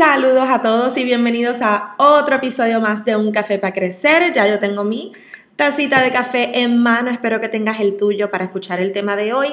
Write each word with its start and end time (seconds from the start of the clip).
Saludos 0.00 0.48
a 0.48 0.62
todos 0.62 0.96
y 0.96 1.04
bienvenidos 1.04 1.60
a 1.60 1.94
otro 1.98 2.36
episodio 2.36 2.80
más 2.80 3.04
de 3.04 3.16
Un 3.16 3.32
Café 3.32 3.58
para 3.58 3.74
Crecer. 3.74 4.32
Ya 4.32 4.46
yo 4.46 4.58
tengo 4.58 4.82
mi 4.82 5.12
tacita 5.56 6.00
de 6.00 6.10
café 6.10 6.62
en 6.62 6.78
mano. 6.78 7.10
Espero 7.10 7.38
que 7.38 7.50
tengas 7.50 7.80
el 7.80 7.98
tuyo 7.98 8.30
para 8.30 8.44
escuchar 8.44 8.80
el 8.80 8.92
tema 8.92 9.14
de 9.14 9.34
hoy, 9.34 9.48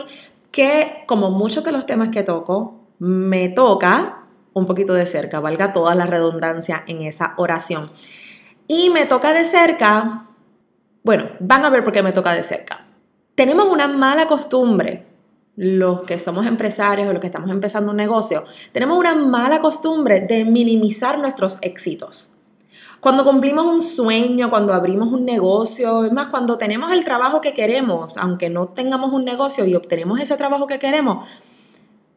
que 0.50 1.03
como 1.06 1.31
muchos 1.31 1.66
de 1.66 1.73
los 1.73 1.86
temas 1.86 2.08
que 2.12 2.23
toco, 2.23 2.80
me 2.98 3.50
toca 3.50 4.20
un 4.53 4.66
poquito 4.66 4.94
de 4.94 5.06
cerca, 5.06 5.42
valga 5.42 5.73
toda 5.73 5.95
la 5.95 6.06
redundancia 6.06 6.81
en 6.88 7.02
esa 7.02 7.34
oración. 7.36 7.92
Y 8.70 8.90
me 8.90 9.06
toca 9.06 9.34
de 9.34 9.44
cerca, 9.44 10.28
bueno, 11.03 11.25
van 11.42 11.66
a 11.66 11.70
ver 11.70 11.84
por 11.84 11.92
qué 11.92 12.02
me 12.03 12.14
toca 12.14 12.31
de 12.31 12.44
cerca. 12.44 12.86
Tenemos 13.36 13.68
una 13.68 13.90
mala 13.90 14.28
costumbre 14.28 15.06
los 15.58 16.03
que 16.03 16.19
somos 16.19 16.45
empresarios 16.45 17.09
o 17.09 17.11
los 17.11 17.19
que 17.19 17.27
estamos 17.27 17.50
empezando 17.50 17.91
un 17.91 17.97
negocio, 17.97 18.45
tenemos 18.72 18.97
una 18.97 19.16
mala 19.16 19.59
costumbre 19.59 20.22
de 20.22 20.45
minimizar 20.45 21.17
nuestros 21.17 21.58
éxitos. 21.61 22.31
Cuando 23.00 23.23
cumplimos 23.23 23.66
un 23.66 23.81
sueño, 23.81 24.50
cuando 24.50 24.73
abrimos 24.73 25.11
un 25.11 25.25
negocio, 25.25 26.05
es 26.05 26.11
más, 26.11 26.30
cuando 26.30 26.58
tenemos 26.58 26.91
el 26.91 27.03
trabajo 27.03 27.41
que 27.41 27.53
queremos, 27.53 28.17
aunque 28.17 28.50
no 28.50 28.69
tengamos 28.69 29.11
un 29.11 29.25
negocio 29.25 29.66
y 29.66 29.73
obtenemos 29.73 30.19
ese 30.19 30.38
trabajo 30.38 30.67
que 30.67 30.78
queremos, 30.78 31.28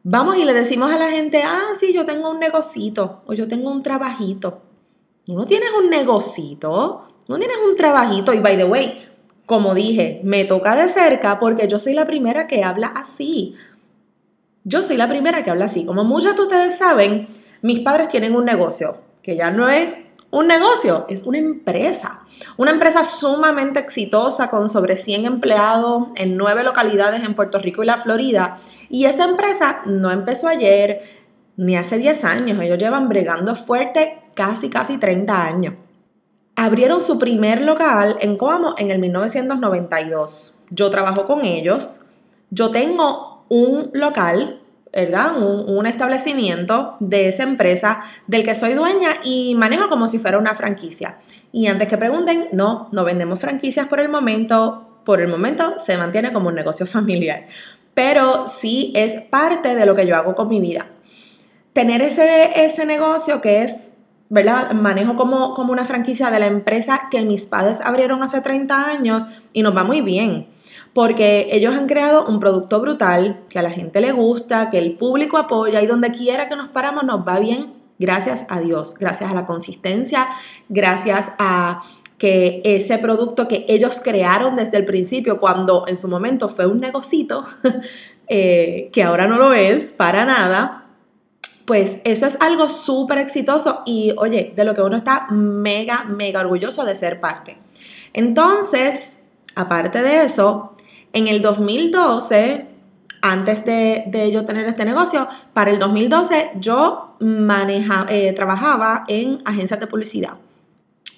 vamos 0.03 0.37
y 0.37 0.45
le 0.45 0.53
decimos 0.53 0.93
a 0.93 0.99
la 0.99 1.11
gente, 1.11 1.43
ah, 1.43 1.71
sí, 1.75 1.95
yo 1.95 2.05
tengo 2.05 2.31
un 2.31 2.41
negocito 2.41 3.23
o 3.27 3.33
yo 3.33 3.49
tengo 3.49 3.71
un 3.71 3.83
trabajito. 3.83 4.63
No 5.27 5.47
tienes 5.47 5.71
un 5.79 5.89
negocito, 5.89 7.05
no 7.29 7.39
tienes 7.39 7.57
un 7.67 7.77
trabajito 7.77 8.35
y 8.35 8.41
by 8.41 8.57
the 8.57 8.65
way, 8.65 9.10
como 9.47 9.75
dije, 9.75 10.21
me 10.25 10.45
toca 10.45 10.77
de 10.77 10.89
cerca 10.89 11.39
porque 11.39 11.69
yo 11.69 11.79
soy 11.79 11.95
la 11.95 12.07
primera 12.07 12.47
que 12.47 12.63
habla 12.63 12.89
así. 12.89 13.57
Yo 14.65 14.83
soy 14.83 14.97
la 14.97 15.09
primera 15.09 15.43
que 15.43 15.51
habla 15.51 15.65
así. 15.65 15.85
Como 15.85 16.05
muchos 16.05 16.37
de 16.37 16.43
ustedes 16.43 16.79
saben, 16.79 17.29
mis 17.63 17.81
padres 17.81 18.09
tienen 18.09 18.37
un 18.37 18.45
negocio, 18.45 18.99
que 19.23 19.37
ya 19.37 19.51
no 19.51 19.69
es 19.69 19.89
un 20.31 20.47
negocio, 20.47 21.07
es 21.09 21.25
una 21.25 21.39
empresa. 21.39 22.25
Una 22.57 22.71
empresa 22.71 23.05
sumamente 23.05 23.81
exitosa 23.81 24.51
con 24.51 24.69
sobre 24.69 24.97
100 24.97 25.25
empleados 25.25 26.09
en 26.15 26.37
nueve 26.37 26.63
localidades 26.63 27.25
en 27.25 27.35
Puerto 27.35 27.59
Rico 27.59 27.83
y 27.83 27.87
la 27.87 27.99
Florida. 27.99 28.59
Y 28.89 29.07
esa 29.07 29.25
empresa 29.25 29.83
no 29.87 30.11
empezó 30.11 30.47
ayer 30.47 31.01
ni 31.57 31.77
hace 31.77 31.99
10 31.99 32.25
años. 32.25 32.61
Ellos 32.61 32.79
llevan 32.79 33.09
bregando 33.09 33.57
fuerte 33.57 34.23
casi, 34.35 34.71
casi 34.71 34.99
30 34.99 35.45
años 35.45 35.75
abrieron 36.61 37.01
su 37.01 37.19
primer 37.19 37.63
local 37.63 38.19
en 38.21 38.37
Coamo 38.37 38.75
en 38.77 38.91
el 38.91 38.99
1992. 38.99 40.61
Yo 40.69 40.91
trabajo 40.91 41.25
con 41.25 41.47
ellos. 41.47 42.03
Yo 42.51 42.71
tengo 42.71 43.47
un 43.49 43.91
local, 43.95 44.61
¿verdad? 44.93 45.39
Un, 45.41 45.87
establecimiento 45.87 46.99
de 47.01 47.29
esa 47.29 47.45
empresa 47.45 48.03
del 48.27 48.45
que 48.45 48.55
soy 48.55 48.75
dueña 48.75 49.09
y 49.25 49.55
manejo 49.55 49.89
como 49.89 50.07
si 50.07 50.19
fuera 50.19 50.37
una 50.37 50.55
franquicia. 50.55 51.19
Y 51.51 51.67
antes 51.67 51.89
que 51.89 51.97
pregunten, 51.97 52.49
no, 52.53 52.91
no 52.93 53.05
vendemos 53.05 53.41
franquicias 53.41 53.89
por 53.89 53.99
el 53.99 54.11
momento. 54.11 55.01
Por 55.07 55.23
el 55.23 55.29
momento 55.29 55.79
se 55.79 55.97
mantiene 55.97 56.31
como 56.31 56.49
un 56.49 56.57
negocio 56.57 56.85
familiar. 56.99 57.47
Pero 57.95 58.47
sí 58.47 58.93
es 58.95 59.15
parte 59.15 59.75
de 59.75 59.87
lo 59.87 59.97
que 59.97 60.07
yo 60.07 60.15
hago 60.15 60.35
con 60.35 60.49
mi 60.49 60.61
vida. 60.61 60.89
Tener 61.73 62.03
ese, 62.03 62.51
ese 62.67 62.85
negocio 62.85 63.41
que 63.41 63.63
es 63.63 63.95
¿verdad? 64.31 64.71
Manejo 64.73 65.17
como, 65.17 65.53
como 65.55 65.73
una 65.73 65.85
franquicia 65.85 66.31
de 66.31 66.39
la 66.39 66.47
empresa 66.47 67.09
que 67.11 67.23
mis 67.23 67.47
padres 67.47 67.81
abrieron 67.81 68.23
hace 68.23 68.41
30 68.41 68.89
años 68.89 69.27
y 69.53 69.63
nos 69.63 69.77
va 69.77 69.85
muy 69.85 70.01
bien. 70.01 70.47
Porque 70.95 71.49
ellos 71.51 71.75
han 71.75 71.87
creado 71.87 72.27
un 72.27 72.41
producto 72.41 72.81
brutal 72.81 73.41
que 73.49 73.59
a 73.59 73.63
la 73.63 73.71
gente 73.71 74.01
le 74.01 74.13
gusta, 74.13 74.71
que 74.71 74.79
el 74.79 74.97
público 74.97 75.37
apoya 75.37 75.83
y 75.83 75.87
donde 75.87 76.13
quiera 76.13 76.49
que 76.49 76.57
nos 76.57 76.69
paramos 76.69 77.03
nos 77.05 77.27
va 77.27 77.39
bien. 77.39 77.75
Gracias 77.99 78.47
a 78.49 78.61
Dios, 78.61 78.95
gracias 78.99 79.31
a 79.31 79.35
la 79.35 79.45
consistencia, 79.45 80.29
gracias 80.69 81.33
a 81.39 81.83
que 82.17 82.63
ese 82.65 82.99
producto 82.99 83.49
que 83.49 83.65
ellos 83.69 84.01
crearon 84.03 84.55
desde 84.55 84.77
el 84.77 84.85
principio, 84.85 85.41
cuando 85.41 85.87
en 85.89 85.97
su 85.97 86.07
momento 86.07 86.49
fue 86.49 86.67
un 86.67 86.79
negocito, 86.79 87.45
eh, 88.29 88.91
que 88.93 89.03
ahora 89.03 89.27
no 89.27 89.39
lo 89.39 89.53
es 89.53 89.91
para 89.93 90.25
nada, 90.25 90.80
pues 91.65 92.01
eso 92.05 92.27
es 92.27 92.41
algo 92.41 92.69
súper 92.69 93.19
exitoso 93.19 93.83
y 93.87 94.13
oye, 94.17 94.53
de 94.57 94.65
lo 94.65 94.75
que 94.75 94.83
uno 94.83 94.97
está 94.97 95.29
mega, 95.31 96.05
mega 96.05 96.41
orgulloso 96.41 96.85
de 96.85 96.95
ser 96.95 97.21
parte. 97.21 97.59
Entonces, 98.13 99.21
aparte 99.55 100.03
de 100.03 100.25
eso, 100.25 100.77
en 101.13 101.29
el 101.29 101.43
2012, 101.43 102.67
antes 103.23 103.65
de, 103.65 104.31
yo 104.33 104.45
tener 104.45 104.67
este 104.67 104.85
negocio, 104.85 105.29
para 105.53 105.71
el 105.71 105.79
2012 105.79 106.53
yo 106.57 107.17
eh, 107.21 108.33
trabajaba 108.35 109.05
en 109.09 109.39
agencias 109.45 109.79
de 109.81 109.87
publicidad. 109.87 110.39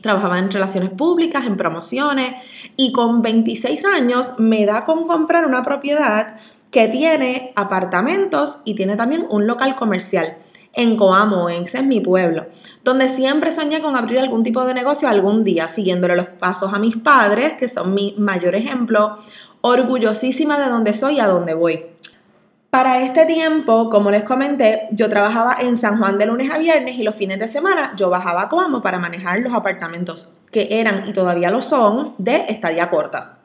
Trabajaba 0.00 0.38
en 0.38 0.50
relaciones 0.50 0.90
públicas, 0.90 1.46
en 1.46 1.56
promociones 1.56 2.34
y 2.76 2.90
con 2.90 3.22
26 3.22 3.84
años 3.84 4.34
me 4.38 4.66
da 4.66 4.84
con 4.84 5.06
comprar 5.06 5.46
una 5.46 5.62
propiedad 5.62 6.36
que 6.72 6.88
tiene 6.88 7.52
apartamentos 7.54 8.62
y 8.64 8.74
tiene 8.74 8.96
también 8.96 9.26
un 9.28 9.46
local 9.46 9.76
comercial 9.76 10.38
en 10.72 10.96
Coamo, 10.96 11.50
ese 11.50 11.78
es 11.78 11.84
mi 11.84 12.00
pueblo, 12.00 12.46
donde 12.82 13.10
siempre 13.10 13.52
soñé 13.52 13.82
con 13.82 13.94
abrir 13.94 14.18
algún 14.18 14.42
tipo 14.42 14.64
de 14.64 14.72
negocio 14.72 15.06
algún 15.06 15.44
día, 15.44 15.68
siguiéndole 15.68 16.16
los 16.16 16.28
pasos 16.28 16.72
a 16.72 16.78
mis 16.78 16.96
padres, 16.96 17.52
que 17.52 17.68
son 17.68 17.92
mi 17.92 18.14
mayor 18.16 18.54
ejemplo, 18.54 19.18
orgullosísima 19.60 20.58
de 20.58 20.70
donde 20.70 20.94
soy 20.94 21.16
y 21.16 21.20
a 21.20 21.26
dónde 21.26 21.52
voy. 21.52 21.84
Para 22.70 23.02
este 23.02 23.26
tiempo, 23.26 23.90
como 23.90 24.10
les 24.10 24.22
comenté, 24.22 24.88
yo 24.92 25.10
trabajaba 25.10 25.58
en 25.60 25.76
San 25.76 25.98
Juan 25.98 26.16
de 26.16 26.24
lunes 26.24 26.50
a 26.50 26.56
viernes 26.56 26.96
y 26.96 27.02
los 27.02 27.14
fines 27.14 27.38
de 27.38 27.48
semana 27.48 27.92
yo 27.96 28.08
bajaba 28.08 28.40
a 28.40 28.48
Coamo 28.48 28.80
para 28.80 28.98
manejar 28.98 29.40
los 29.40 29.52
apartamentos 29.52 30.32
que 30.50 30.68
eran 30.80 31.06
y 31.06 31.12
todavía 31.12 31.50
lo 31.50 31.60
son 31.60 32.14
de 32.16 32.36
estadía 32.48 32.88
corta. 32.88 33.40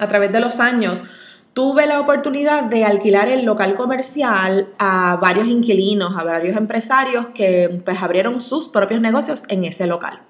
A 0.00 0.08
través 0.08 0.32
de 0.32 0.40
los 0.40 0.58
años, 0.58 1.04
tuve 1.52 1.86
la 1.86 2.00
oportunidad 2.00 2.64
de 2.64 2.84
alquilar 2.84 3.28
el 3.28 3.44
local 3.44 3.74
comercial 3.74 4.68
a 4.78 5.16
varios 5.20 5.48
inquilinos, 5.48 6.16
a 6.16 6.24
varios 6.24 6.56
empresarios 6.56 7.26
que 7.34 7.82
pues 7.84 8.02
abrieron 8.02 8.40
sus 8.40 8.68
propios 8.68 9.00
negocios 9.00 9.44
en 9.48 9.64
ese 9.64 9.86
local. 9.86 10.20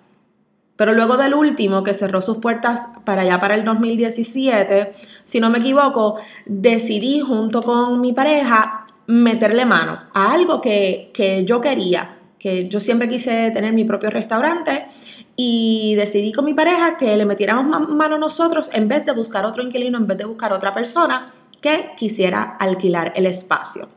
Pero 0.76 0.94
luego 0.94 1.18
del 1.18 1.34
último, 1.34 1.82
que 1.82 1.92
cerró 1.92 2.22
sus 2.22 2.38
puertas 2.38 2.88
para 3.04 3.22
allá 3.22 3.38
para 3.38 3.54
el 3.54 3.64
2017, 3.64 4.94
si 5.24 5.38
no 5.38 5.50
me 5.50 5.58
equivoco, 5.58 6.16
decidí 6.46 7.20
junto 7.20 7.62
con 7.62 8.00
mi 8.00 8.14
pareja 8.14 8.86
meterle 9.06 9.66
mano 9.66 9.98
a 10.14 10.32
algo 10.32 10.62
que, 10.62 11.10
que 11.12 11.44
yo 11.44 11.60
quería, 11.60 12.19
que 12.40 12.68
yo 12.68 12.80
siempre 12.80 13.08
quise 13.08 13.50
tener 13.52 13.72
mi 13.72 13.84
propio 13.84 14.10
restaurante 14.10 14.86
y 15.36 15.94
decidí 15.94 16.32
con 16.32 16.46
mi 16.46 16.54
pareja 16.54 16.96
que 16.96 17.16
le 17.16 17.26
metiéramos 17.26 17.88
mano 17.88 18.18
nosotros 18.18 18.70
en 18.72 18.88
vez 18.88 19.04
de 19.04 19.12
buscar 19.12 19.44
otro 19.44 19.62
inquilino, 19.62 19.98
en 19.98 20.06
vez 20.06 20.18
de 20.18 20.24
buscar 20.24 20.52
otra 20.52 20.72
persona 20.72 21.32
que 21.60 21.92
quisiera 21.96 22.42
alquilar 22.58 23.12
el 23.14 23.26
espacio. 23.26 23.88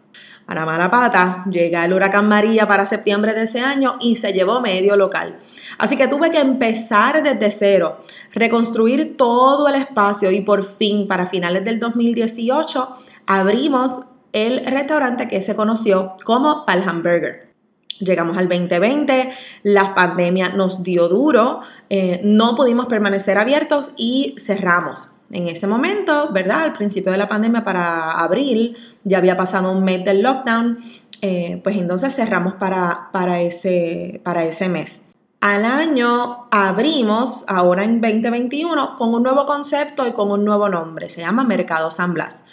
Para 0.45 0.65
mala 0.65 0.91
pata, 0.91 1.45
llega 1.49 1.85
el 1.85 1.93
huracán 1.93 2.27
María 2.27 2.67
para 2.67 2.85
septiembre 2.85 3.33
de 3.33 3.43
ese 3.43 3.61
año 3.61 3.95
y 4.01 4.17
se 4.17 4.33
llevó 4.33 4.59
medio 4.59 4.97
local. 4.97 5.39
Así 5.77 5.95
que 5.95 6.09
tuve 6.09 6.31
que 6.31 6.39
empezar 6.39 7.23
desde 7.23 7.49
cero, 7.49 8.01
reconstruir 8.33 9.15
todo 9.15 9.69
el 9.69 9.75
espacio 9.75 10.31
y 10.31 10.41
por 10.41 10.65
fin, 10.65 11.07
para 11.07 11.27
finales 11.27 11.63
del 11.63 11.79
2018, 11.79 12.89
abrimos 13.25 14.01
el 14.33 14.65
restaurante 14.65 15.29
que 15.29 15.41
se 15.41 15.55
conoció 15.55 16.17
como 16.25 16.65
Pal 16.65 16.83
Hamburger. 16.85 17.52
Llegamos 17.99 18.37
al 18.37 18.49
2020, 18.49 19.29
la 19.63 19.95
pandemia 19.95 20.49
nos 20.49 20.83
dio 20.83 21.07
duro, 21.07 21.61
eh, 21.89 22.21
no 22.23 22.55
pudimos 22.55 22.87
permanecer 22.87 23.37
abiertos 23.37 23.93
y 23.97 24.35
cerramos. 24.37 25.11
En 25.31 25.47
ese 25.47 25.67
momento, 25.67 26.29
¿verdad? 26.31 26.61
Al 26.61 26.73
principio 26.73 27.11
de 27.11 27.17
la 27.17 27.27
pandemia, 27.27 27.63
para 27.63 28.11
abril, 28.11 28.77
ya 29.03 29.17
había 29.17 29.35
pasado 29.35 29.71
un 29.71 29.83
mes 29.83 30.03
del 30.05 30.21
lockdown, 30.21 30.77
eh, 31.21 31.59
pues 31.63 31.77
entonces 31.77 32.15
cerramos 32.15 32.55
para, 32.55 33.09
para, 33.11 33.41
ese, 33.41 34.21
para 34.23 34.43
ese 34.43 34.69
mes. 34.69 35.07
Al 35.39 35.65
año 35.65 36.47
abrimos, 36.51 37.45
ahora 37.47 37.83
en 37.83 37.99
2021, 37.99 38.95
con 38.95 39.13
un 39.13 39.23
nuevo 39.23 39.45
concepto 39.45 40.07
y 40.07 40.13
con 40.13 40.31
un 40.31 40.45
nuevo 40.45 40.69
nombre. 40.69 41.09
Se 41.09 41.21
llama 41.21 41.43
Mercado 41.43 41.91
San 41.91 42.13
Blas. 42.13 42.43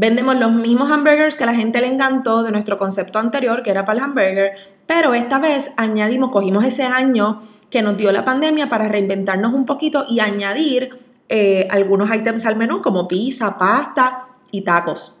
Vendemos 0.00 0.34
los 0.36 0.50
mismos 0.50 0.90
hamburgers 0.90 1.36
que 1.36 1.44
a 1.44 1.46
la 1.46 1.54
gente 1.54 1.78
le 1.78 1.86
encantó 1.86 2.42
de 2.42 2.50
nuestro 2.50 2.78
concepto 2.78 3.18
anterior, 3.18 3.62
que 3.62 3.70
era 3.70 3.84
para 3.84 3.98
el 3.98 4.04
hamburger, 4.06 4.52
pero 4.86 5.12
esta 5.12 5.38
vez 5.38 5.72
añadimos, 5.76 6.30
cogimos 6.30 6.64
ese 6.64 6.84
año 6.84 7.42
que 7.68 7.82
nos 7.82 7.98
dio 7.98 8.10
la 8.10 8.24
pandemia 8.24 8.70
para 8.70 8.88
reinventarnos 8.88 9.52
un 9.52 9.66
poquito 9.66 10.06
y 10.08 10.20
añadir 10.20 10.88
eh, 11.28 11.68
algunos 11.70 12.08
ítems 12.14 12.46
al 12.46 12.56
menú 12.56 12.80
como 12.80 13.06
pizza, 13.06 13.58
pasta 13.58 14.28
y 14.50 14.62
tacos. 14.62 15.20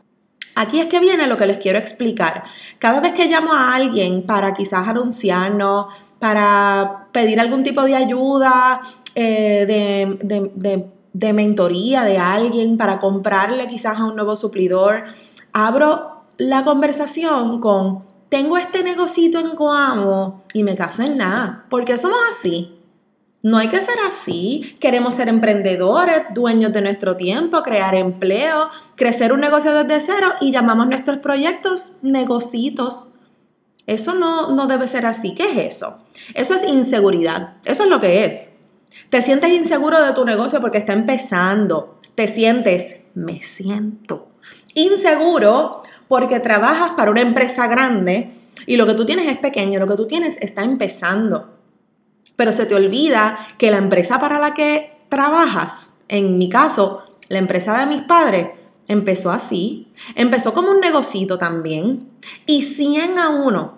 Aquí 0.54 0.80
es 0.80 0.86
que 0.86 0.98
viene 0.98 1.26
lo 1.26 1.36
que 1.36 1.46
les 1.46 1.58
quiero 1.58 1.78
explicar. 1.78 2.44
Cada 2.78 3.00
vez 3.00 3.12
que 3.12 3.26
llamo 3.26 3.52
a 3.52 3.74
alguien 3.74 4.22
para 4.22 4.54
quizás 4.54 4.88
anunciarnos, 4.88 5.88
para 6.18 7.08
pedir 7.12 7.38
algún 7.38 7.62
tipo 7.62 7.82
de 7.82 7.96
ayuda, 7.96 8.80
eh, 9.14 9.66
de, 9.66 10.50
de 10.54 10.99
mentoría 11.12 12.04
de 12.04 12.18
alguien, 12.18 12.76
para 12.76 12.98
comprarle 12.98 13.68
quizás 13.68 13.98
a 13.98 14.04
un 14.04 14.16
nuevo 14.16 14.36
suplidor, 14.36 15.04
abro 15.52 16.24
la 16.38 16.64
conversación 16.64 17.60
con, 17.60 18.04
tengo 18.28 18.56
este 18.56 18.82
negocito 18.82 19.38
en 19.38 19.56
Coamo 19.56 20.44
y 20.54 20.62
me 20.62 20.76
caso 20.76 21.02
en 21.02 21.18
nada, 21.18 21.66
porque 21.68 21.98
somos 21.98 22.20
así. 22.30 22.76
No 23.42 23.56
hay 23.56 23.68
que 23.68 23.82
ser 23.82 23.96
así. 24.06 24.74
Queremos 24.80 25.14
ser 25.14 25.28
emprendedores, 25.28 26.24
dueños 26.34 26.72
de 26.72 26.82
nuestro 26.82 27.16
tiempo, 27.16 27.62
crear 27.62 27.94
empleo, 27.94 28.68
crecer 28.96 29.32
un 29.32 29.40
negocio 29.40 29.72
desde 29.72 30.00
cero 30.00 30.32
y 30.40 30.52
llamamos 30.52 30.86
nuestros 30.88 31.18
proyectos 31.18 31.96
negocitos. 32.02 33.12
Eso 33.86 34.14
no, 34.14 34.50
no 34.50 34.66
debe 34.66 34.86
ser 34.88 35.06
así. 35.06 35.34
¿Qué 35.34 35.50
es 35.50 35.76
eso? 35.76 36.04
Eso 36.34 36.54
es 36.54 36.64
inseguridad. 36.64 37.56
Eso 37.64 37.84
es 37.84 37.88
lo 37.88 37.98
que 37.98 38.26
es. 38.26 38.52
Te 39.08 39.22
sientes 39.22 39.50
inseguro 39.52 40.02
de 40.02 40.12
tu 40.12 40.24
negocio 40.24 40.60
porque 40.60 40.78
está 40.78 40.92
empezando. 40.92 41.98
Te 42.14 42.26
sientes, 42.26 42.96
me 43.14 43.42
siento 43.42 44.28
inseguro 44.74 45.82
porque 46.08 46.40
trabajas 46.40 46.92
para 46.96 47.10
una 47.10 47.20
empresa 47.20 47.66
grande 47.66 48.32
y 48.66 48.76
lo 48.76 48.86
que 48.86 48.94
tú 48.94 49.04
tienes 49.04 49.28
es 49.28 49.38
pequeño, 49.38 49.78
lo 49.78 49.86
que 49.86 49.96
tú 49.96 50.06
tienes 50.06 50.38
está 50.40 50.62
empezando 50.62 51.60
pero 52.40 52.54
se 52.54 52.64
te 52.64 52.74
olvida 52.74 53.38
que 53.58 53.70
la 53.70 53.76
empresa 53.76 54.18
para 54.18 54.38
la 54.38 54.54
que 54.54 54.96
trabajas, 55.10 55.92
en 56.08 56.38
mi 56.38 56.48
caso, 56.48 57.02
la 57.28 57.38
empresa 57.38 57.78
de 57.78 57.84
mis 57.84 58.00
padres, 58.00 58.48
empezó 58.88 59.30
así, 59.30 59.92
empezó 60.14 60.54
como 60.54 60.70
un 60.70 60.80
negocito 60.80 61.36
también, 61.36 62.08
y 62.46 62.62
100 62.62 63.18
a 63.18 63.28
1, 63.28 63.74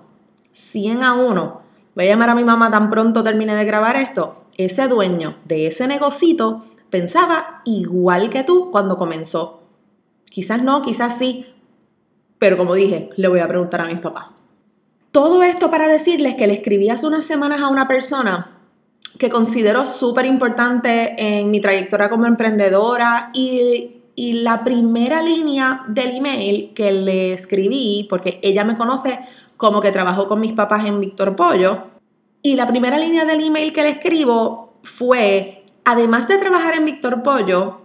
100 0.53 1.03
a 1.03 1.15
1, 1.15 1.63
voy 1.97 2.05
a 2.05 2.09
llamar 2.09 2.31
a 2.31 2.37
mi 2.37 2.45
mamá 2.45 2.71
tan 2.71 2.89
pronto 2.89 3.25
termine 3.25 3.57
de 3.57 3.65
grabar 3.65 3.97
esto, 3.97 4.42
ese 4.57 4.89
dueño 4.89 5.39
de 5.45 5.67
ese 5.67 5.87
negocito 5.87 6.65
pensaba 6.91 7.63
igual 7.65 8.31
que 8.31 8.45
tú 8.45 8.71
cuando 8.71 8.99
comenzó. 8.99 9.63
Quizás 10.27 10.63
no, 10.63 10.83
quizás 10.83 11.19
sí, 11.19 11.47
pero 12.39 12.57
como 12.57 12.75
dije, 12.75 13.11
le 13.17 13.29
voy 13.29 13.41
a 13.41 13.49
preguntar 13.49 13.81
a 13.81 13.87
mis 13.87 14.01
papás. 14.01 14.27
Todo 15.13 15.43
esto 15.43 15.71
para 15.71 15.89
decirles 15.89 16.35
que 16.35 16.47
le 16.47 16.55
escribí 16.55 16.89
hace 16.89 17.07
unas 17.07 17.25
semanas 17.25 17.61
a 17.61 17.69
una 17.69 17.87
persona 17.87 18.59
que 19.19 19.31
considero 19.31 19.87
súper 19.87 20.25
importante 20.27 21.15
en 21.17 21.51
mi 21.51 21.61
trayectoria 21.61 22.11
como 22.11 22.27
emprendedora 22.27 23.31
y, 23.35 23.99
la 24.17 24.65
primera 24.65 25.23
línea 25.23 25.85
del 25.89 26.17
email 26.17 26.73
que 26.75 26.93
le 26.93 27.33
escribí, 27.33 28.07
porque 28.09 28.41
ella 28.43 28.65
me 28.65 28.77
conoce 28.77 29.19
como 29.57 29.81
que 29.81 29.93
trabajó 29.93 30.29
con 30.29 30.41
mis 30.41 30.53
papás 30.53 30.85
en 30.87 31.01
Víctor 31.01 31.37
Pollo, 31.37 31.92
y 32.43 32.57
la 32.57 32.67
primera 32.67 32.99
línea 32.99 33.25
del 33.25 33.45
email 33.45 33.73
que 33.73 33.83
le 33.83 33.91
escribo 33.91 34.75
fue, 34.83 35.65
además 35.85 36.27
de 36.29 36.39
trabajar 36.39 36.75
en 36.75 36.85
Víctor 36.85 37.23
Pollo, 37.23 37.83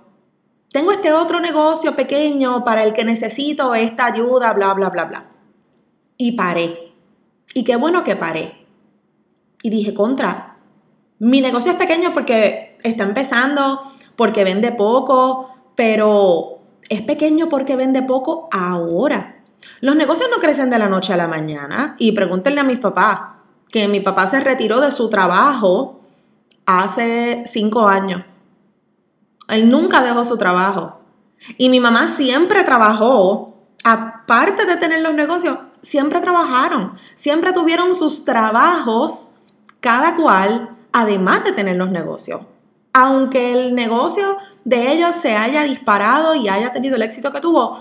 tengo 0.71 0.91
este 0.91 1.13
otro 1.13 1.39
negocio 1.39 1.95
pequeño 1.95 2.63
para 2.63 2.83
el 2.83 2.93
que 2.93 3.05
necesito 3.05 3.75
esta 3.75 4.05
ayuda, 4.05 4.53
bla, 4.53 4.73
bla, 4.73 4.89
bla, 4.89 5.05
bla. 5.05 5.25
Y 6.17 6.33
paré. 6.33 6.93
Y 7.53 7.63
qué 7.63 7.75
bueno 7.75 8.03
que 8.03 8.15
paré. 8.15 8.65
Y 9.61 9.69
dije, 9.69 9.93
contra, 9.93 10.57
mi 11.19 11.41
negocio 11.41 11.71
es 11.71 11.77
pequeño 11.77 12.13
porque 12.13 12.77
está 12.83 13.03
empezando, 13.03 13.81
porque 14.15 14.43
vende 14.43 14.71
poco, 14.71 15.49
pero 15.75 16.59
es 16.89 17.01
pequeño 17.01 17.49
porque 17.49 17.75
vende 17.75 18.01
poco 18.01 18.49
ahora. 18.51 19.43
Los 19.81 19.95
negocios 19.95 20.29
no 20.29 20.41
crecen 20.41 20.69
de 20.69 20.79
la 20.79 20.89
noche 20.89 21.13
a 21.13 21.17
la 21.17 21.27
mañana. 21.27 21.95
Y 21.97 22.11
pregúntenle 22.11 22.61
a 22.61 22.63
mis 22.63 22.79
papás, 22.79 23.36
que 23.69 23.87
mi 23.87 23.99
papá 23.99 24.27
se 24.27 24.39
retiró 24.39 24.81
de 24.81 24.91
su 24.91 25.09
trabajo 25.09 26.01
hace 26.65 27.43
cinco 27.45 27.87
años. 27.87 28.23
Él 29.47 29.69
nunca 29.69 30.01
dejó 30.01 30.23
su 30.23 30.37
trabajo. 30.37 30.99
Y 31.57 31.69
mi 31.69 31.79
mamá 31.79 32.07
siempre 32.07 32.63
trabajó, 32.63 33.55
aparte 33.83 34.65
de 34.65 34.75
tener 34.75 35.01
los 35.01 35.13
negocios, 35.13 35.57
siempre 35.81 36.19
trabajaron, 36.19 36.97
siempre 37.15 37.53
tuvieron 37.53 37.95
sus 37.95 38.25
trabajos, 38.25 39.35
cada 39.79 40.15
cual, 40.15 40.75
además 40.91 41.43
de 41.43 41.51
tener 41.51 41.77
los 41.77 41.89
negocios. 41.89 42.41
Aunque 42.93 43.53
el 43.53 43.75
negocio 43.75 44.37
de 44.65 44.91
ellos 44.91 45.15
se 45.15 45.35
haya 45.35 45.63
disparado 45.63 46.35
y 46.35 46.49
haya 46.49 46.73
tenido 46.73 46.95
el 46.95 47.03
éxito 47.03 47.31
que 47.31 47.39
tuvo, 47.39 47.79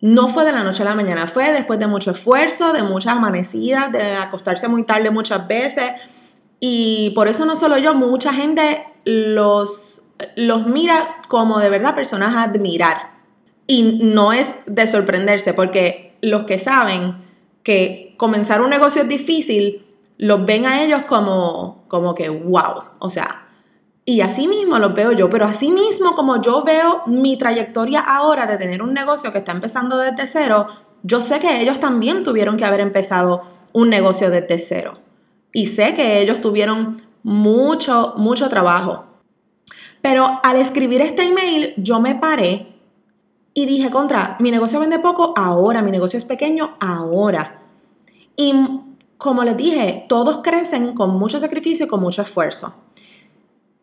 no 0.00 0.28
fue 0.28 0.44
de 0.44 0.52
la 0.52 0.64
noche 0.64 0.82
a 0.82 0.86
la 0.86 0.94
mañana, 0.94 1.26
fue 1.26 1.52
después 1.52 1.78
de 1.78 1.86
mucho 1.86 2.12
esfuerzo, 2.12 2.72
de 2.72 2.82
muchas 2.82 3.16
amanecidas, 3.16 3.92
de 3.92 4.16
acostarse 4.16 4.66
muy 4.68 4.84
tarde 4.84 5.10
muchas 5.10 5.46
veces. 5.46 5.92
Y 6.58 7.10
por 7.14 7.28
eso 7.28 7.44
no 7.44 7.54
solo 7.54 7.78
yo, 7.78 7.94
mucha 7.94 8.32
gente 8.32 8.84
los, 9.04 10.08
los 10.36 10.66
mira 10.66 11.22
como 11.28 11.58
de 11.58 11.70
verdad 11.70 11.94
personas 11.94 12.34
a 12.34 12.44
admirar. 12.44 13.10
Y 13.66 14.00
no 14.02 14.32
es 14.32 14.56
de 14.66 14.88
sorprenderse, 14.88 15.54
porque 15.54 16.16
los 16.22 16.44
que 16.44 16.58
saben 16.58 17.24
que 17.62 18.14
comenzar 18.16 18.62
un 18.62 18.70
negocio 18.70 19.02
es 19.02 19.08
difícil, 19.08 19.86
los 20.16 20.44
ven 20.44 20.66
a 20.66 20.82
ellos 20.82 21.02
como, 21.06 21.84
como 21.88 22.14
que, 22.14 22.28
wow, 22.28 22.82
o 22.98 23.10
sea, 23.10 23.49
y 24.10 24.22
así 24.22 24.48
mismo 24.48 24.80
los 24.80 24.92
veo 24.92 25.12
yo, 25.12 25.30
pero 25.30 25.44
así 25.44 25.70
mismo 25.70 26.16
como 26.16 26.42
yo 26.42 26.64
veo 26.64 27.02
mi 27.06 27.36
trayectoria 27.36 28.00
ahora 28.00 28.44
de 28.44 28.58
tener 28.58 28.82
un 28.82 28.92
negocio 28.92 29.30
que 29.30 29.38
está 29.38 29.52
empezando 29.52 29.98
desde 29.98 30.26
cero, 30.26 30.66
yo 31.04 31.20
sé 31.20 31.38
que 31.38 31.60
ellos 31.60 31.78
también 31.78 32.24
tuvieron 32.24 32.56
que 32.56 32.64
haber 32.64 32.80
empezado 32.80 33.42
un 33.72 33.88
negocio 33.88 34.28
desde 34.28 34.58
cero. 34.58 34.94
Y 35.52 35.66
sé 35.66 35.94
que 35.94 36.18
ellos 36.18 36.40
tuvieron 36.40 37.00
mucho, 37.22 38.14
mucho 38.16 38.48
trabajo. 38.48 39.04
Pero 40.02 40.40
al 40.42 40.56
escribir 40.56 41.02
este 41.02 41.22
email, 41.22 41.74
yo 41.76 42.00
me 42.00 42.16
paré 42.16 42.66
y 43.54 43.64
dije, 43.64 43.90
contra, 43.90 44.36
mi 44.40 44.50
negocio 44.50 44.80
vende 44.80 44.98
poco 44.98 45.34
ahora, 45.36 45.82
mi 45.82 45.92
negocio 45.92 46.16
es 46.16 46.24
pequeño 46.24 46.76
ahora. 46.80 47.62
Y 48.34 48.54
como 49.18 49.44
les 49.44 49.56
dije, 49.56 50.06
todos 50.08 50.40
crecen 50.42 50.94
con 50.94 51.10
mucho 51.10 51.38
sacrificio 51.38 51.86
y 51.86 51.88
con 51.88 52.00
mucho 52.00 52.22
esfuerzo. 52.22 52.74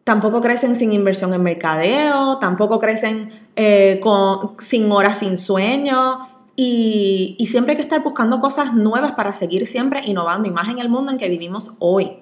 Tampoco 0.08 0.42
crecen 0.42 0.78
sin 0.78 0.94
inversión 0.94 1.34
en 1.34 1.44
mercadeo, 1.44 2.38
tampoco 2.38 2.80
crecen 2.80 3.30
eh, 3.58 4.00
con, 4.02 4.56
sin 4.58 4.90
horas, 4.90 5.20
sin 5.20 5.38
sueño. 5.38 6.20
Y, 6.56 7.36
y 7.38 7.48
siempre 7.48 7.74
hay 7.74 7.76
que 7.76 7.84
estar 7.84 8.02
buscando 8.02 8.40
cosas 8.40 8.74
nuevas 8.74 9.12
para 9.12 9.34
seguir 9.34 9.68
siempre 9.68 10.00
innovando, 10.06 10.48
y 10.48 10.52
más 10.52 10.70
en 10.70 10.80
el 10.80 10.88
mundo 10.88 11.12
en 11.12 11.18
que 11.18 11.28
vivimos 11.28 11.76
hoy. 11.80 12.20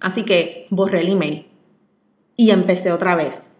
Así 0.00 0.24
que 0.24 0.66
borré 0.70 1.02
el 1.02 1.10
email 1.10 1.46
y 2.36 2.50
empecé 2.50 2.90
otra 2.90 3.14
vez 3.14 3.52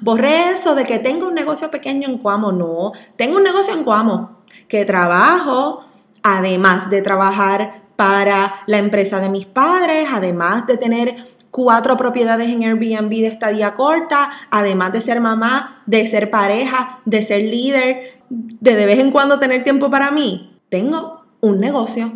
Borré 0.00 0.52
eso 0.52 0.74
de 0.74 0.84
que 0.84 0.98
tengo 0.98 1.26
un 1.26 1.34
negocio 1.34 1.70
pequeño 1.70 2.08
en 2.08 2.16
Cuamo. 2.16 2.52
No, 2.52 2.92
tengo 3.16 3.36
un 3.36 3.42
negocio 3.42 3.74
en 3.74 3.84
Cuamo 3.84 4.38
que 4.68 4.86
trabajo, 4.86 5.84
además 6.22 6.88
de 6.88 7.02
trabajar 7.02 7.82
para 8.00 8.62
la 8.66 8.78
empresa 8.78 9.20
de 9.20 9.28
mis 9.28 9.44
padres, 9.44 10.08
además 10.10 10.66
de 10.66 10.78
tener 10.78 11.16
cuatro 11.50 11.98
propiedades 11.98 12.48
en 12.48 12.62
Airbnb 12.62 13.10
de 13.10 13.26
estadía 13.26 13.74
corta, 13.74 14.30
además 14.50 14.94
de 14.94 15.00
ser 15.00 15.20
mamá, 15.20 15.82
de 15.84 16.06
ser 16.06 16.30
pareja, 16.30 17.00
de 17.04 17.20
ser 17.20 17.42
líder, 17.42 18.22
de 18.30 18.74
de 18.74 18.86
vez 18.86 19.00
en 19.00 19.10
cuando 19.10 19.38
tener 19.38 19.64
tiempo 19.64 19.90
para 19.90 20.10
mí. 20.12 20.58
Tengo 20.70 21.26
un 21.42 21.60
negocio 21.60 22.10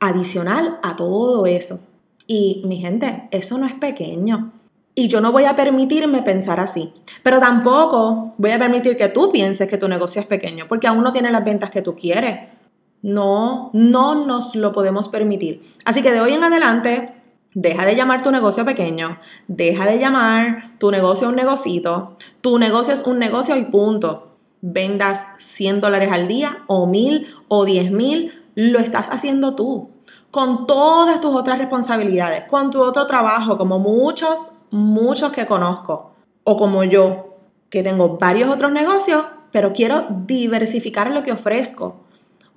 adicional 0.00 0.80
a 0.82 0.96
todo 0.96 1.46
eso. 1.46 1.86
Y 2.26 2.62
mi 2.66 2.78
gente, 2.78 3.28
eso 3.30 3.58
no 3.58 3.66
es 3.66 3.74
pequeño. 3.74 4.50
Y 4.96 5.06
yo 5.06 5.20
no 5.20 5.30
voy 5.30 5.44
a 5.44 5.54
permitirme 5.54 6.22
pensar 6.22 6.58
así. 6.58 6.92
Pero 7.22 7.38
tampoco 7.38 8.34
voy 8.38 8.50
a 8.50 8.58
permitir 8.58 8.96
que 8.96 9.08
tú 9.08 9.30
pienses 9.30 9.68
que 9.68 9.78
tu 9.78 9.86
negocio 9.86 10.20
es 10.20 10.26
pequeño, 10.26 10.66
porque 10.68 10.88
aún 10.88 11.04
no 11.04 11.12
tiene 11.12 11.30
las 11.30 11.44
ventas 11.44 11.70
que 11.70 11.82
tú 11.82 11.94
quieres. 11.94 12.57
No, 13.02 13.70
no 13.72 14.26
nos 14.26 14.54
lo 14.54 14.72
podemos 14.72 15.08
permitir. 15.08 15.60
Así 15.84 16.02
que 16.02 16.12
de 16.12 16.20
hoy 16.20 16.32
en 16.32 16.44
adelante, 16.44 17.18
Deja 17.54 17.86
de 17.86 17.96
llamar 17.96 18.22
tu 18.22 18.30
negocio 18.30 18.64
pequeño, 18.66 19.18
deja 19.46 19.86
de 19.86 19.98
llamar 19.98 20.74
tu 20.78 20.90
negocio 20.90 21.30
un 21.30 21.36
negocito. 21.36 22.16
Tu 22.42 22.58
negocio 22.58 22.92
es 22.92 23.02
un 23.02 23.18
negocio 23.18 23.56
y 23.56 23.64
punto. 23.64 24.36
Vendas 24.60 25.28
100 25.38 25.80
dólares 25.80 26.12
al 26.12 26.28
día 26.28 26.64
o 26.66 26.86
1000 26.86 27.26
o 27.48 27.64
10 27.64 27.90
mil, 27.90 28.44
lo 28.54 28.78
estás 28.78 29.08
haciendo 29.08 29.54
tú. 29.54 29.88
Con 30.30 30.66
todas 30.66 31.22
tus 31.22 31.34
otras 31.34 31.58
responsabilidades, 31.58 32.44
con 32.44 32.70
tu 32.70 32.82
otro 32.82 33.06
trabajo, 33.06 33.56
como 33.56 33.78
muchos, 33.78 34.52
muchos 34.70 35.32
que 35.32 35.46
conozco. 35.46 36.12
O 36.44 36.56
como 36.56 36.84
yo, 36.84 37.38
que 37.70 37.82
tengo 37.82 38.18
varios 38.18 38.50
otros 38.50 38.72
negocios, 38.72 39.24
pero 39.52 39.72
quiero 39.72 40.06
diversificar 40.26 41.10
lo 41.12 41.22
que 41.22 41.32
ofrezco. 41.32 42.04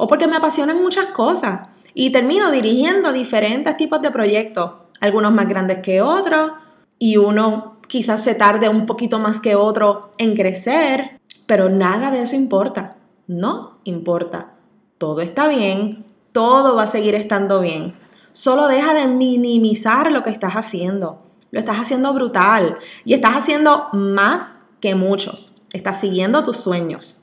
O 0.03 0.07
porque 0.07 0.25
me 0.25 0.37
apasionan 0.37 0.81
muchas 0.81 1.09
cosas 1.09 1.67
y 1.93 2.09
termino 2.09 2.49
dirigiendo 2.49 3.13
diferentes 3.13 3.77
tipos 3.77 4.01
de 4.01 4.09
proyectos 4.09 4.71
algunos 4.99 5.31
más 5.31 5.47
grandes 5.47 5.77
que 5.83 6.01
otros 6.01 6.53
y 6.97 7.17
uno 7.17 7.77
quizás 7.87 8.23
se 8.23 8.33
tarde 8.33 8.67
un 8.67 8.87
poquito 8.87 9.19
más 9.19 9.39
que 9.39 9.53
otro 9.53 10.11
en 10.17 10.35
crecer, 10.35 11.19
pero 11.45 11.69
nada 11.69 12.09
de 12.09 12.23
eso 12.23 12.35
importa, 12.35 12.97
no 13.27 13.77
importa. 13.83 14.53
Todo 14.97 15.21
está 15.21 15.47
bien, 15.47 16.03
todo 16.31 16.75
va 16.75 16.83
a 16.83 16.87
seguir 16.87 17.13
estando 17.13 17.61
bien. 17.61 17.95
Solo 18.31 18.67
deja 18.67 18.95
de 18.95 19.05
minimizar 19.05 20.11
lo 20.11 20.23
que 20.23 20.31
estás 20.31 20.53
haciendo. 20.53 21.21
Lo 21.51 21.59
estás 21.59 21.77
haciendo 21.77 22.11
brutal 22.11 22.79
y 23.05 23.13
estás 23.13 23.35
haciendo 23.35 23.89
más 23.93 24.61
que 24.79 24.95
muchos. 24.95 25.61
Estás 25.73 25.99
siguiendo 25.99 26.41
tus 26.41 26.57
sueños. 26.57 27.21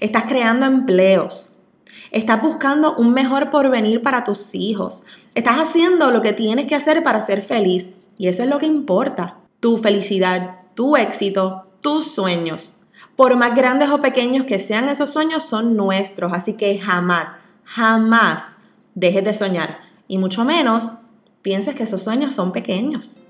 Estás 0.00 0.24
creando 0.24 0.64
empleos. 0.64 1.53
Estás 2.14 2.40
buscando 2.40 2.94
un 2.94 3.12
mejor 3.12 3.50
porvenir 3.50 4.00
para 4.00 4.22
tus 4.22 4.54
hijos. 4.54 5.02
Estás 5.34 5.56
haciendo 5.56 6.12
lo 6.12 6.22
que 6.22 6.32
tienes 6.32 6.68
que 6.68 6.76
hacer 6.76 7.02
para 7.02 7.20
ser 7.20 7.42
feliz. 7.42 7.94
Y 8.16 8.28
eso 8.28 8.44
es 8.44 8.48
lo 8.48 8.58
que 8.58 8.66
importa. 8.66 9.38
Tu 9.58 9.78
felicidad, 9.78 10.60
tu 10.76 10.96
éxito, 10.96 11.66
tus 11.80 12.14
sueños. 12.14 12.76
Por 13.16 13.34
más 13.34 13.56
grandes 13.56 13.90
o 13.90 14.00
pequeños 14.00 14.46
que 14.46 14.60
sean 14.60 14.88
esos 14.88 15.12
sueños, 15.12 15.42
son 15.42 15.76
nuestros. 15.76 16.32
Así 16.32 16.52
que 16.52 16.78
jamás, 16.78 17.34
jamás 17.64 18.58
dejes 18.94 19.24
de 19.24 19.34
soñar. 19.34 19.80
Y 20.06 20.18
mucho 20.18 20.44
menos 20.44 20.98
pienses 21.42 21.74
que 21.74 21.82
esos 21.82 22.04
sueños 22.04 22.32
son 22.32 22.52
pequeños. 22.52 23.23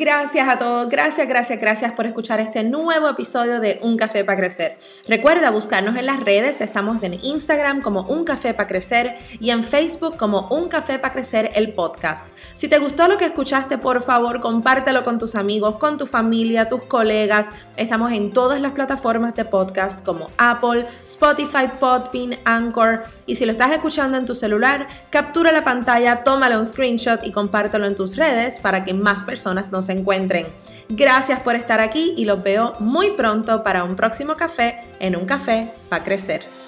Gracias 0.00 0.48
a 0.48 0.56
todos, 0.56 0.88
gracias, 0.88 1.28
gracias, 1.28 1.60
gracias 1.60 1.92
por 1.92 2.06
escuchar 2.06 2.40
este 2.40 2.64
nuevo 2.64 3.06
episodio 3.06 3.60
de 3.60 3.80
Un 3.82 3.98
Café 3.98 4.24
para 4.24 4.38
Crecer. 4.38 4.78
Recuerda 5.06 5.50
buscarnos 5.50 5.94
en 5.96 6.06
las 6.06 6.24
redes, 6.24 6.62
estamos 6.62 7.02
en 7.02 7.22
Instagram 7.22 7.82
como 7.82 8.04
Un 8.04 8.24
Café 8.24 8.54
para 8.54 8.66
Crecer 8.66 9.18
y 9.40 9.50
en 9.50 9.62
Facebook 9.62 10.16
como 10.16 10.48
Un 10.48 10.70
Café 10.70 10.98
para 10.98 11.12
Crecer 11.12 11.50
el 11.54 11.74
podcast. 11.74 12.30
Si 12.54 12.66
te 12.66 12.78
gustó 12.78 13.08
lo 13.08 13.18
que 13.18 13.26
escuchaste, 13.26 13.76
por 13.76 14.02
favor, 14.02 14.40
compártelo 14.40 15.04
con 15.04 15.18
tus 15.18 15.34
amigos, 15.34 15.76
con 15.76 15.98
tu 15.98 16.06
familia, 16.06 16.66
tus 16.66 16.84
colegas. 16.84 17.50
Estamos 17.76 18.10
en 18.12 18.32
todas 18.32 18.58
las 18.58 18.72
plataformas 18.72 19.36
de 19.36 19.44
podcast 19.44 20.02
como 20.02 20.30
Apple, 20.38 20.86
Spotify, 21.04 21.68
Podbean, 21.78 22.38
Anchor. 22.46 23.04
Y 23.26 23.34
si 23.34 23.44
lo 23.44 23.52
estás 23.52 23.70
escuchando 23.70 24.16
en 24.16 24.24
tu 24.24 24.34
celular, 24.34 24.86
captura 25.10 25.52
la 25.52 25.62
pantalla, 25.62 26.24
tómale 26.24 26.56
un 26.56 26.64
screenshot 26.64 27.20
y 27.26 27.32
compártelo 27.32 27.86
en 27.86 27.94
tus 27.94 28.16
redes 28.16 28.60
para 28.60 28.82
que 28.82 28.94
más 28.94 29.20
personas 29.20 29.70
nos 29.70 29.89
encuentren. 29.92 30.46
Gracias 30.88 31.40
por 31.40 31.54
estar 31.54 31.80
aquí 31.80 32.14
y 32.16 32.24
los 32.24 32.42
veo 32.42 32.74
muy 32.80 33.12
pronto 33.12 33.62
para 33.62 33.84
un 33.84 33.96
próximo 33.96 34.36
café 34.36 34.80
en 34.98 35.16
un 35.16 35.26
café 35.26 35.68
para 35.88 36.02
crecer. 36.02 36.59